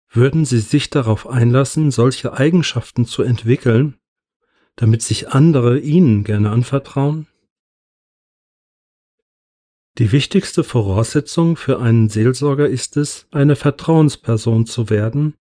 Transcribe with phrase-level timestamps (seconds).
[0.09, 3.97] Würden Sie sich darauf einlassen, solche Eigenschaften zu entwickeln,
[4.75, 7.27] damit sich andere Ihnen gerne anvertrauen?
[9.97, 15.33] Die wichtigste Voraussetzung für einen Seelsorger ist es, eine Vertrauensperson zu werden,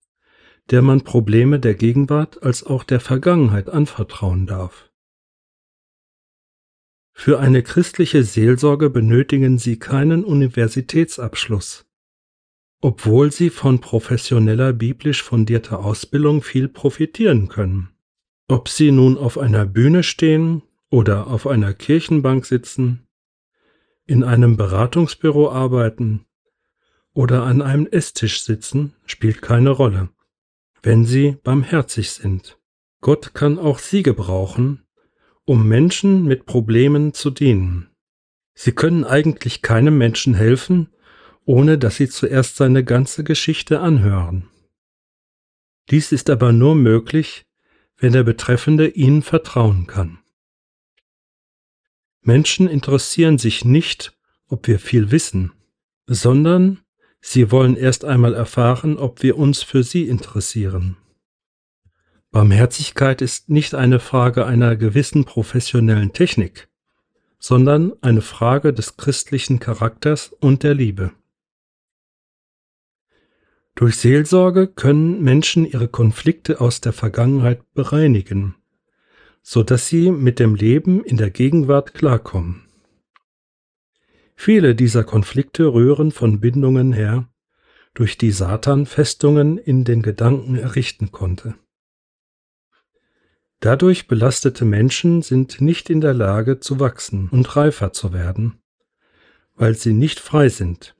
[0.70, 4.92] der man Probleme der Gegenwart als auch der Vergangenheit anvertrauen darf.
[7.12, 11.84] Für eine christliche Seelsorge benötigen Sie keinen Universitätsabschluss
[12.84, 17.88] obwohl sie von professioneller biblisch fundierter Ausbildung viel profitieren können.
[18.46, 23.06] Ob sie nun auf einer Bühne stehen oder auf einer Kirchenbank sitzen,
[24.04, 26.26] in einem Beratungsbüro arbeiten
[27.14, 30.10] oder an einem Esstisch sitzen, spielt keine Rolle,
[30.82, 32.58] wenn sie barmherzig sind.
[33.00, 34.84] Gott kann auch sie gebrauchen,
[35.46, 37.88] um Menschen mit Problemen zu dienen.
[38.52, 40.90] Sie können eigentlich keinem Menschen helfen,
[41.44, 44.48] ohne dass sie zuerst seine ganze Geschichte anhören.
[45.90, 47.44] Dies ist aber nur möglich,
[47.96, 50.18] wenn der Betreffende ihnen vertrauen kann.
[52.22, 54.16] Menschen interessieren sich nicht,
[54.48, 55.52] ob wir viel wissen,
[56.06, 56.80] sondern
[57.20, 60.96] sie wollen erst einmal erfahren, ob wir uns für sie interessieren.
[62.30, 66.68] Barmherzigkeit ist nicht eine Frage einer gewissen professionellen Technik,
[67.38, 71.12] sondern eine Frage des christlichen Charakters und der Liebe.
[73.74, 78.54] Durch Seelsorge können Menschen ihre Konflikte aus der Vergangenheit bereinigen,
[79.42, 82.62] so dass sie mit dem Leben in der Gegenwart klarkommen.
[84.36, 87.28] Viele dieser Konflikte rühren von Bindungen her,
[87.94, 91.54] durch die Satan Festungen in den Gedanken errichten konnte.
[93.60, 98.60] Dadurch belastete Menschen sind nicht in der Lage zu wachsen und reifer zu werden,
[99.54, 100.94] weil sie nicht frei sind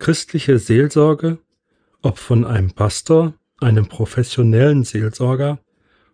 [0.00, 1.38] Christliche Seelsorge,
[2.00, 5.60] ob von einem Pastor, einem professionellen Seelsorger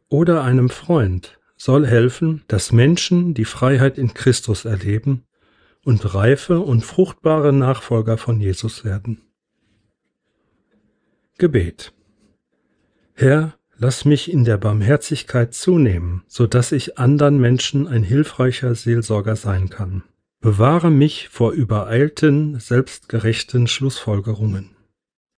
[0.08, 5.22] oder einem Freund, soll helfen, dass Menschen die Freiheit in Christus erleben
[5.84, 9.22] und reife und fruchtbare Nachfolger von Jesus werden.
[11.38, 11.92] Gebet
[13.14, 19.36] Herr, lass mich in der Barmherzigkeit zunehmen, so dass ich anderen Menschen ein hilfreicher Seelsorger
[19.36, 20.02] sein kann.
[20.46, 24.75] Bewahre mich vor übereilten, selbstgerechten Schlussfolgerungen.